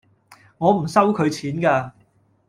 [0.57, 1.93] 我唔收佢錢架